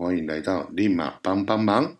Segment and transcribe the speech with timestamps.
[0.00, 1.94] 欢迎来到立马帮帮忙。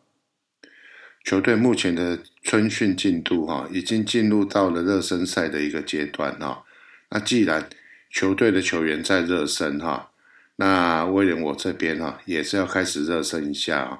[1.23, 6.65] 球队目前的春训进度哈，已经进入到了热身赛的一个阶段哈。
[7.11, 7.69] 那既然
[8.11, 10.13] 球队的球员在热身哈，
[10.57, 13.99] 那威廉我这边哈也是要开始热身一下啊。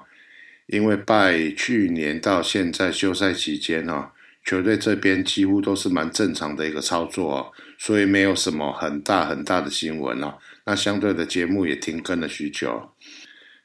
[0.65, 10.39] 因为拜去年到现在休赛期间哈，球队这边几乎都是蛮正常的一个操作，所以没有什么很大很大的新闻啊。
[10.65, 12.91] 那相对的节目也停更了许久，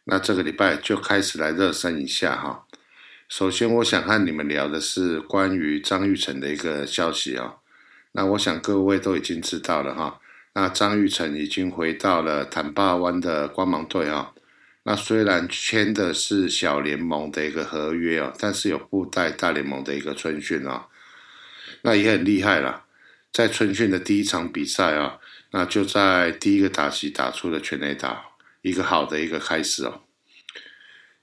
[0.09, 2.65] 那这个礼拜就开始来热身一下哈。
[3.29, 7.57] 首先，我想和你们聊的是关于张玉成的一个消息啊。
[8.13, 10.21] 那我想各位都已经知道了哈。
[10.55, 14.33] 那张玉成已经回到了坦巴湾的光芒队啊。
[14.85, 20.87] 那虽然签的是小联盟的一个合约啊，但是有附带大联盟的一个春训啊。
[21.83, 22.85] 那也很厉害了，
[23.33, 25.19] 在春训的第一场比赛啊。
[25.51, 28.26] 那就在第一个打席打出了全垒打，
[28.67, 30.01] 一个好的一个开始哦。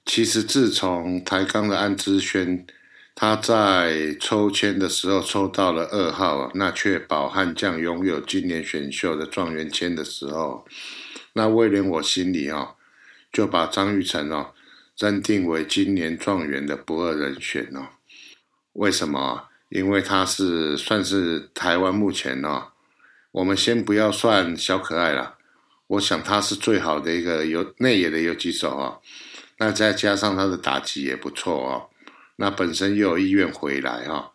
[0.06, 2.66] 其实自从台钢的安之轩，
[3.14, 10.66] 他在抽签的时候抽到了二号，那确保悍将拥有今年选秀的状元签的时候，
[11.34, 12.76] 那威廉我心里啊，
[13.30, 14.54] 就把张玉成哦
[14.98, 17.90] 认定为今年状元的不二人选哦。
[18.74, 19.50] 为什么？
[19.68, 22.70] 因为他是算是台湾目前哦。
[23.32, 25.38] 我们先不要算小可爱了，
[25.88, 29.00] 我想他是最好的一个有内野的游击手啊，
[29.58, 31.90] 那再加上他的打击也不错哦，
[32.38, 34.32] 那本身又有意愿回来哈，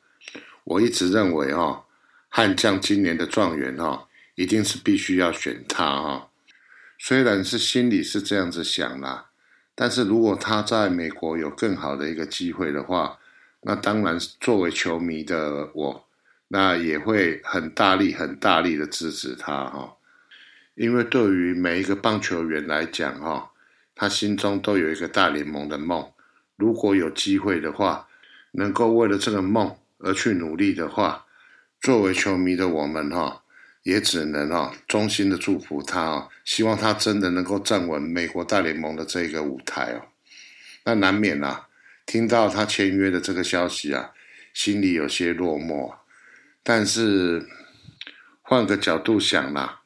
[0.65, 1.85] 我一直认为哈，
[2.29, 6.29] 悍将今年的状元哈，一定是必须要选他哈，
[6.99, 9.27] 虽然是心里是这样子想啦，
[9.75, 13.19] 但是如果他在美国有更好的一个机会的话，
[13.63, 16.05] 那当然作为球迷的我。
[16.51, 19.95] 那也会很大力、很大力的支持他哈，
[20.79, 23.51] 因为对于每一个棒球员来讲哈，
[23.97, 26.09] 他心中都有一个大联盟的梦。
[26.55, 28.07] 如果有机会的话，
[28.53, 31.27] 能够为了这个梦而去努力的话，
[31.81, 33.43] 作为球迷的我们哈，
[33.83, 40.07] 也只能哈衷心的祝福他哦，希望他真的能够站稳美国大联盟的这个舞台哦。
[40.85, 41.67] 那难免啊，
[42.07, 44.13] 听到他签约的这个消息啊，
[44.55, 45.93] 心里有些落寞。
[46.63, 47.45] 但是
[48.43, 49.78] 换个角度想啦，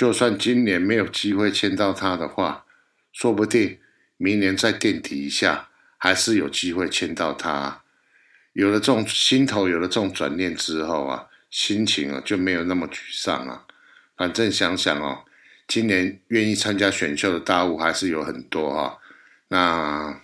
[0.00, 2.64] 就算今年没有机会签到他的话，
[3.12, 3.78] 说不定
[4.16, 5.68] 明年再垫底一下，
[5.98, 7.82] 还是有机会签到他。
[8.54, 13.66] 有了这种心头有了这种转念之后啊，心情啊就没有那么沮丧了。
[14.16, 15.26] 反正想想哦，
[15.68, 18.98] 今年愿意参加选秀的大物还是有很多哈。
[19.48, 20.18] 那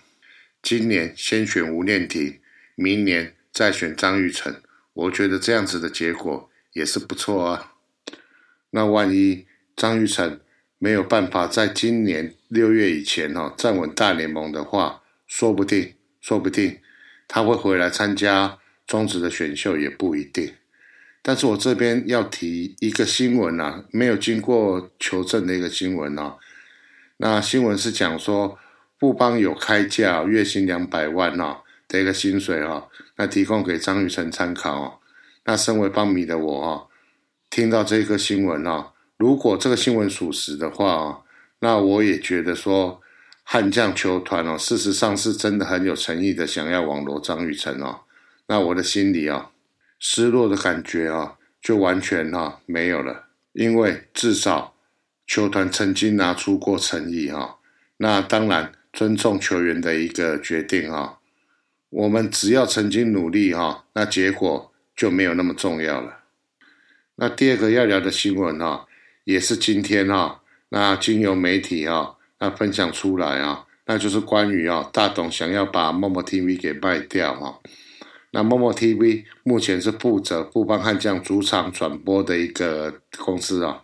[0.63, 2.39] 今年先选吴念婷，
[2.73, 4.59] 明年再选张玉成。
[4.93, 7.73] 我觉得这样子的结果也是不错啊。
[8.71, 9.45] 那万一
[9.77, 10.41] 张玉成
[10.77, 16.79] 没有办法在今年六月以前哦站稳大联盟的话，说不定，说不定
[17.29, 20.53] 他会回来参加中职的选秀也不一定。
[21.21, 26.35] 但是我这边要提一个新闻啊，没有经过求证的一个新闻啊。
[27.15, 28.59] 那新闻是讲说，
[28.99, 31.61] 富邦有开价月薪两百万哦。
[31.89, 32.83] 的一个薪水啊，
[33.15, 34.99] 那提供给张玉成参考哦。
[35.45, 36.83] 那身为邦迷的我啊，
[37.49, 41.23] 听到这个新闻哦，如果这个新闻属实的话，
[41.59, 43.01] 那我也觉得说
[43.43, 48.01] 悍将球团哦，事实上是真的很有诚意的想要网罗张雨晨哦。
[48.47, 49.51] 那我的心里啊，
[49.99, 54.75] 失落的感觉啊，就完全哈没有了，因为至少
[55.25, 57.57] 球团曾经拿出过诚意哈。
[57.97, 61.19] 那当然尊重球员的一个决定哈。
[61.89, 66.19] 我们只要曾经努力哈，那结果就没有那么重要了。
[67.15, 68.86] 那第二个要聊的新闻哈，
[69.27, 70.39] 也是今天哈，
[70.69, 77.59] 那经由媒体哈，那分享出来啊，那就是关于啊大董想要把默默 TV 给卖掉哈。
[78.31, 83.83] 那默默 TV 目前是负责富邦悍将主场转播的一个公司啊。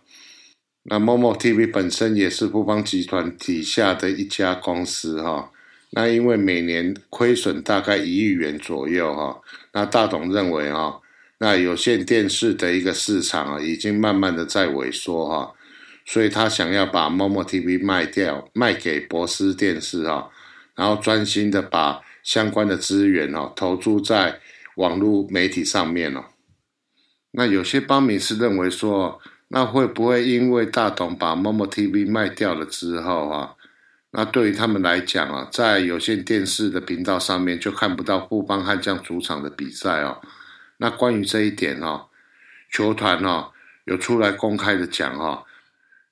[0.84, 5.50] 那默默 TV 本身也是富邦集团底下的一家公司哈。
[5.90, 9.42] 那因为每年亏损大概一亿元左右哈，
[9.74, 11.02] 那大董认为哈，
[11.44, 15.52] 那有线电视的一个市场啊，已经慢慢的在萎缩哈，
[16.06, 20.28] 所以他想要把某某 TV 卖掉，卖给博斯电视啊，
[20.74, 24.40] 然后专心的把相关的资源哦投注在
[24.76, 26.24] 网络媒体上面哦。
[27.32, 33.52] 那有些邦迷是认为说，那会不会因为大董把某某 TV 卖掉了之后啊？
[34.12, 40.22] 那对于他们来讲啊，在有线电视的频道上面就看不到富邦悍将主场的比赛哦。
[40.78, 42.06] 那关于这一点哦，
[42.70, 43.52] 球团哦
[43.84, 45.44] 有出来公开的讲哈，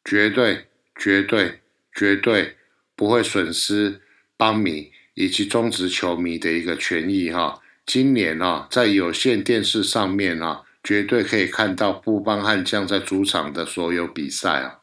[0.04, 1.60] 绝对、绝对、
[1.92, 2.56] 绝对
[2.94, 4.00] 不会损失
[4.36, 7.60] 邦迷以及中职球迷的一个权益哈。
[7.84, 14.78] 今年啊，在有线电视上面啊，绝对可以看到布邦悍将在主场的所有比赛啊。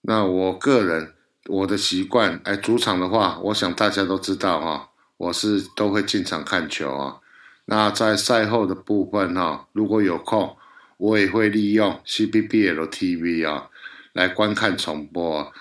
[0.00, 1.14] 那我个人
[1.46, 7.20] 我的习惯，哎，主场的话，我想大家都知道哈，我是都会进场看球啊。
[7.66, 10.56] 那在赛后的部分哈，如果有空，
[10.96, 13.68] 我也会利用 CBBL TV 啊
[14.12, 15.52] 来观看重播。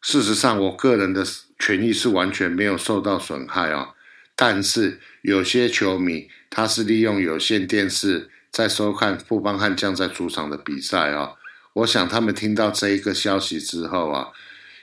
[0.00, 1.24] 事实上，我个人的
[1.58, 3.94] 权益是完全没有受到损害啊。
[4.36, 11.32] 但是有些球迷他是利用有线电视在收看富邦悍将在主场的比赛啊。
[11.72, 14.28] 我想他们听到这一个消息之后啊，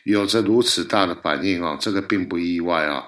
[0.04, 3.07] 有着如此大的反应啊，这个并不意外啊。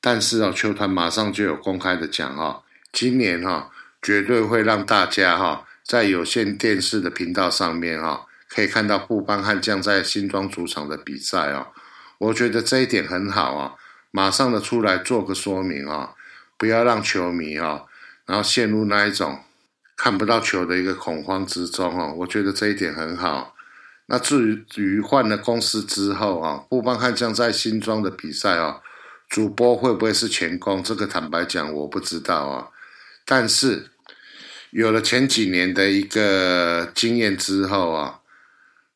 [0.00, 2.60] 但是啊，球团马上就有公开的讲啊，
[2.94, 3.70] 今年哈
[4.00, 11.66] 绝对会让大家哈在有线电视的频道上面哈可以看到富邦悍将在新庄主场的比赛哦。
[12.18, 13.74] 我觉得这一点很好啊。
[14.12, 16.14] 马上的出来做个说明啊，
[16.56, 17.82] 不要让球迷啊，
[18.26, 19.40] 然后陷入那一种
[19.96, 22.14] 看不到球的一个恐慌之中哦。
[22.18, 23.56] 我觉得这一点很好。
[24.06, 28.80] 那至于于换了公司之后啊，布邦悍将在新庄的比赛啊，
[29.28, 30.80] 主播会不会是前工？
[30.80, 32.68] 这个坦白讲我不知道啊。
[33.24, 33.90] 但是
[34.70, 38.20] 有了前几年的一个经验之后啊，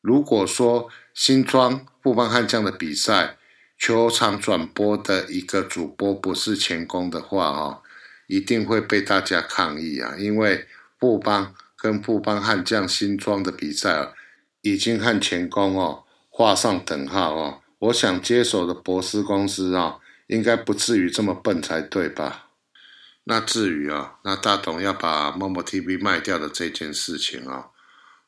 [0.01, 3.37] 如果说新庄布邦悍将的比赛，
[3.77, 7.81] 球场转播的一个主播不是前工的话，哦，
[8.27, 10.15] 一定会被大家抗议啊！
[10.17, 10.67] 因为
[10.97, 14.11] 布邦跟布邦悍将新庄的比赛啊，
[14.61, 17.61] 已经和前工哦画上等号哦。
[17.79, 22.48] 我想接手的博斯公司啊，应该不至于这么笨才对吧？
[23.25, 27.67] 那至于啊，那大董要把某某 TV 卖掉的这件事情啊，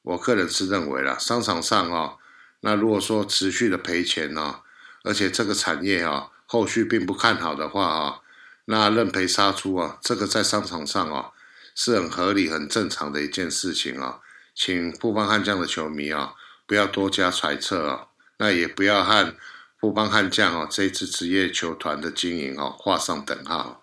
[0.04, 2.16] 我个人是认为啦，商场上啊，
[2.60, 4.62] 那如果说持续的赔钱呢？
[5.04, 8.20] 而且这个产业啊，后续并不看好的话啊，
[8.66, 11.32] 那认赔杀出啊，这个在商场上啊
[11.74, 14.20] 是很合理、很正常的一件事情啊。
[14.54, 16.36] 请富邦悍将的球迷啊，
[16.68, 19.36] 不要多加揣测啊，那也不要和
[19.80, 23.81] 富邦悍将啊这支职业球团的经营啊画上等号。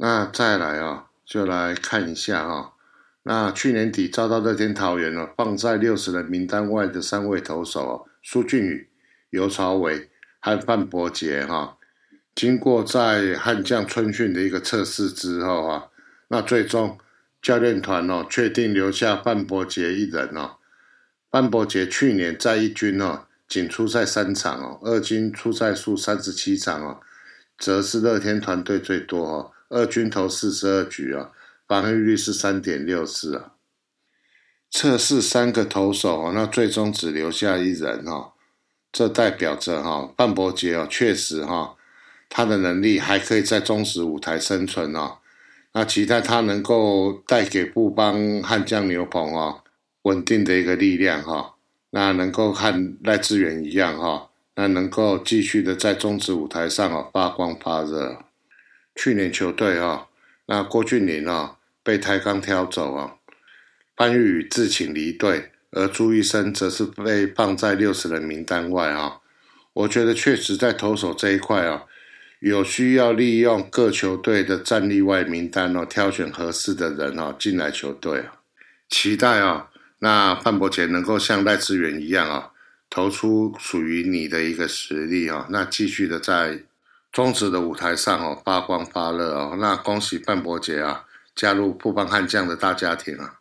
[0.00, 2.70] 那再来啊，就来看一下啊，
[3.24, 8.88] 那去年底遭到乐天桃园了放在六十人名单外的三位投手哦苏俊宇。
[9.30, 10.08] 尤朝伟
[10.40, 11.76] 和范伯杰哈，
[12.34, 15.88] 经过在悍将春训的一个测试之后啊，
[16.28, 16.96] 那最终
[17.42, 20.52] 教练团哦确定留下范伯杰一人哦。
[21.30, 27.00] 范伯杰去年在一军哦仅出赛三场哦，二军出赛数三十七场哦，
[27.58, 29.52] 则是乐天团队最多哦。
[29.68, 31.30] 二军投四十二局啊，
[31.66, 33.52] 防御率是三点六四啊。
[34.70, 38.32] 测试三个投手哦，那最终只留下一人哦。
[38.92, 41.76] 这代表着哈，范伯杰哦，确实哈，
[42.28, 45.18] 他的能力还可以在中实舞台生存哦。
[45.72, 49.62] 那期待他能够带给布邦悍将牛棚哦，
[50.02, 51.54] 稳定的一个力量哈。
[51.90, 58.24] 那能够和赖志远一样哈，那能够继续的在中职舞台上哦发光发热。
[58.98, 60.08] 去年球队啊，
[60.46, 63.14] 那郭俊麟啊被台钢挑走啊，
[63.94, 65.52] 潘玉宇自请离队。
[65.70, 69.20] 而朱医生则是被放在六十人名单外啊，
[69.74, 71.84] 我觉得确实在投手这一块啊，
[72.40, 78.40] 有需要利用各球队的战力外名单哦，挑选合适的人哦进来球队啊，
[78.88, 79.68] 期待啊，
[80.00, 82.50] 那范博杰能够像赖志远一样啊，
[82.90, 86.62] 投出属于你的一个实力啊，那继续的在
[87.18, 93.40] 中职的舞台上哦发光发热哦，那恭喜半博杰啊，加入富邦悍将的大家庭啊。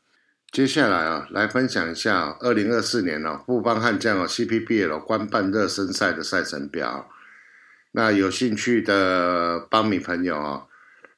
[0.52, 7.08] 接下来啊，来分享一下二零二四年哦，富邦悍将哦 CPBL 官办热身赛的赛程表。
[7.92, 10.64] 那有兴趣的邦米朋友啊，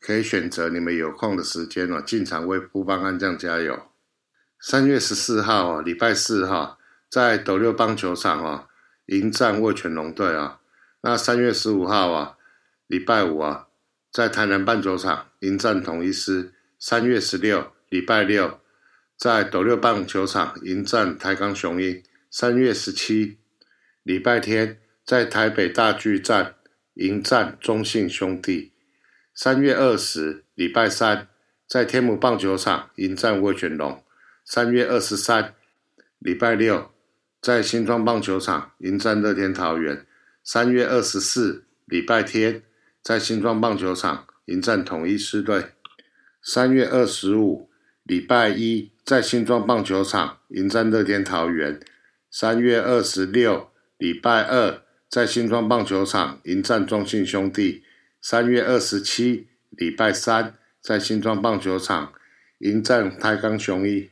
[0.01, 3.84] 可以选择你们有空的时间哦，进场为富邦悍将加油。
[4.60, 6.78] 三月十四号啊，礼拜四哈，
[7.10, 8.66] 在斗六棒球场啊，
[9.06, 10.60] 迎战味全龙队啊。
[11.00, 12.36] 那三月十五号啊，
[12.89, 13.67] 礼拜五啊，
[14.12, 16.51] 在台南棒球场迎战统一师。
[16.79, 18.60] 三月十六，礼拜六。
[19.15, 23.38] 在斗六棒球场迎战台钢雄鹰，三月十七
[24.01, 26.55] 礼拜天在台北大巨蛋
[26.96, 28.72] 迎战中信兄弟，
[29.36, 31.27] 三月二十礼拜三
[31.67, 34.03] 在天母棒球场迎战威权龙，
[34.43, 35.53] 三月二十三
[36.17, 36.89] 礼拜六
[37.39, 40.08] 在新庄棒球场迎战乐天桃园，
[40.43, 42.63] 三月二十四礼拜天
[43.01, 45.65] 在新庄棒球场迎战统一狮队，
[46.41, 47.70] 三月二十五
[48.03, 48.91] 礼拜一。
[49.06, 51.79] 在新庄棒球场迎战乐天桃园，
[52.29, 57.82] 三月二十六礼拜二在新庄棒球场迎战中信兄弟；
[58.22, 62.13] 三月二十七礼拜三在新庄棒球场
[62.60, 64.12] 迎战台钢雄一。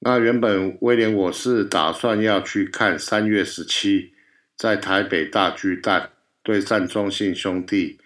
[0.00, 4.14] 那原本威廉我是打算要去看三月十七
[4.56, 6.10] 在台北大巨蛋
[6.48, 8.00] 对战中信兄弟，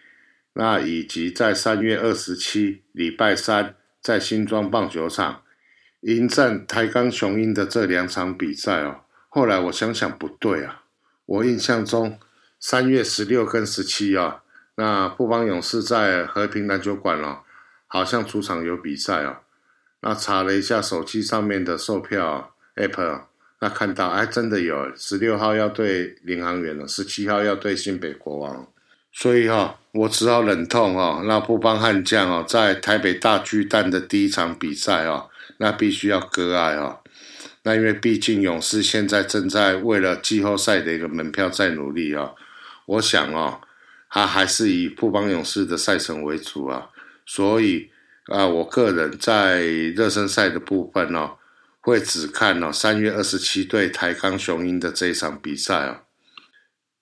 [0.54, 5.44] 那以及在三月二十七礼拜三在新庄棒球场
[6.00, 9.02] 迎战台钢雄鹰的这两场比赛哦。
[9.28, 10.82] 后来我想想不对啊，
[11.24, 12.18] 我印象中
[12.58, 14.42] 三月十六跟十七啊，
[14.74, 17.42] 那富邦勇士在和平篮球馆哦，
[17.86, 19.36] 好像主场有比赛哦。
[20.00, 23.26] 那查了一下手机上面的售票 app，
[23.62, 28.66] 那看到哎真的有十六号要对领航员了，十七号要对新北国王，
[29.12, 36.98] 所以哈我只好忍痛哦，那不帮悍将哦，在台北大巨蛋的第一场比赛哦，那必须要割爱哦。
[37.62, 42.32] 那因为毕竟勇士现在正在为了季后赛的一个门票在努力啊，
[42.86, 43.60] 我想哦，
[44.10, 46.88] 他还是以富邦勇士的赛程为主啊，
[47.24, 47.88] 所以
[48.26, 51.36] 啊，我个人在热身赛的部分哦，
[51.82, 56.00] 会只看哦三月二十七对台钢雄鹰的这一场比赛哦，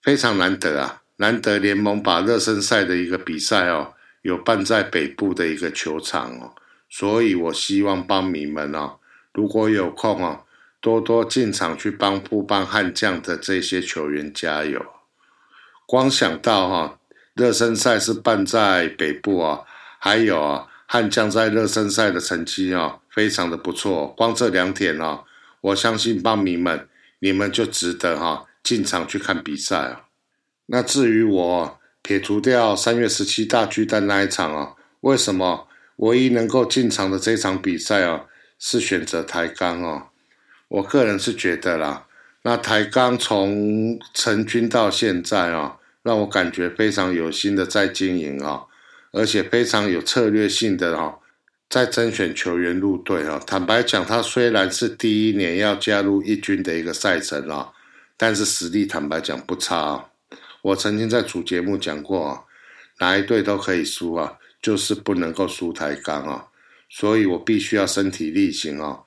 [0.03, 6.55] 非常难得啊，难得联盟把热身赛的一个比赛哦，有办在北部的一个球场哦，
[6.89, 8.99] 所以我希望帮迷们哦，
[9.33, 10.45] 如果有空哦。
[10.83, 14.83] 多多进场去帮富邦悍将的这些球员加油！
[15.85, 16.99] 光想到哈
[17.35, 19.61] 热身赛是办在北部啊，
[19.99, 24.09] 还有啊悍将在热身赛的成绩啊非常的不错。
[24.17, 25.25] 光这两点哦，
[25.61, 26.89] 我相信棒迷们
[27.19, 30.05] 你们就值得哈进场去看比赛啊。
[30.67, 38.27] 那至于我撇除掉三月十七大巨蛋那一场啊，为什么唯一能够进场的这场比赛啊
[38.59, 40.09] 是选择台钢哦？
[40.69, 42.07] 我个人是觉得啦，
[42.43, 48.63] 那台钢从成军到现在啊，让我感觉非常有心的在经营啊，
[49.13, 51.19] 而且非常有策略性的哦，
[51.71, 53.41] 在甄选球员入队啊。
[53.47, 57.73] 坦白讲，他虽然是第一年要加入一军的一个赛程啊，
[58.19, 60.07] 但是实力坦白讲不差啊。
[60.63, 62.43] 我曾经在主节目讲过啊，
[62.99, 66.49] 哪一队都可以输啊，就是不能够输台钢啊，
[66.91, 68.99] 所以我必须要身体力行啊。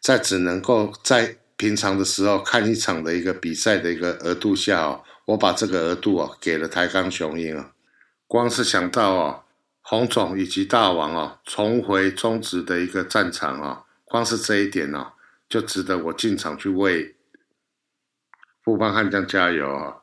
[0.00, 7.72] 在只能够在平常的时候看一场的一个比赛的一个额度下哦，我把这个额度啊给了台钢雄鹰啊。
[8.26, 9.42] 光是想到哦，
[9.90, 15.12] 洪总以及大王哦重回中职的一个战场哦，光是这一点哦，
[15.48, 17.16] 就值得我进场去为
[18.62, 19.96] 富邦悍将加油啊！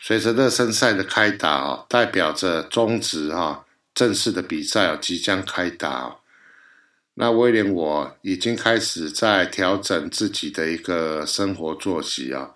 [0.00, 6.18] 随着热身赛的开打哦，代表着中职哈正式的比赛哦即将开打。
[7.14, 12.52] 那威廉，我已经开始在调整自己的一个生活作息啊。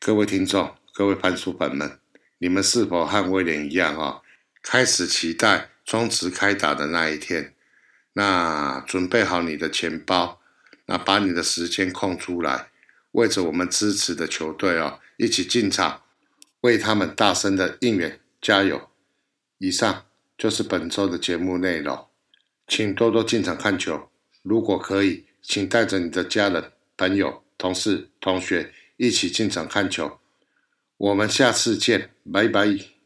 [0.00, 2.00] 各位听众，各位番薯粉们，
[2.38, 4.22] 你们是否和威廉一样啊？
[4.70, 7.54] 开始期待中职开打的那一天？
[8.12, 10.42] 那准备好你的钱包，
[10.84, 12.68] 那把你的时间空出来，
[13.12, 16.02] 为着我们支持的球队哦，一起进场，
[16.60, 18.90] 为他们大声的应援加油。
[19.56, 20.04] 以上
[20.36, 22.06] 就是本周的节目内容。
[22.66, 24.10] 请多多进场看球，
[24.42, 30.18] 如果可以，请带着你的家人、朋友、同事、同学一起进场看球。
[30.98, 32.97] 我们下次见，拜拜。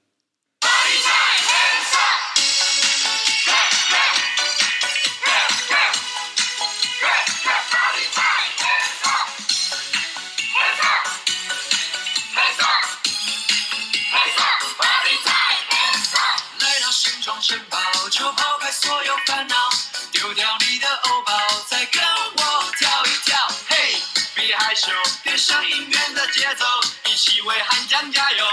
[27.93, 28.52] 为汉江加油！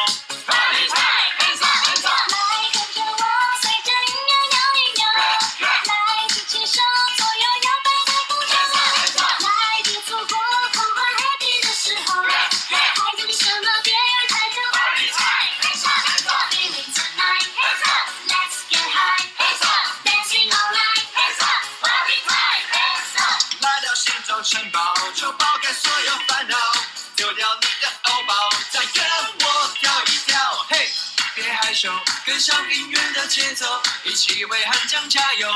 [32.39, 33.65] 跟上音乐的节奏，
[34.05, 35.50] 一起为汉江加油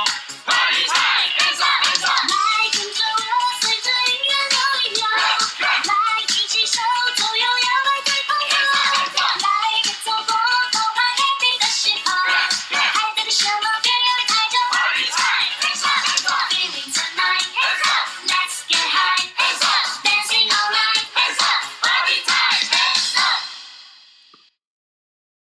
[0.45, 2.92] ！Party time，hands up，hands up。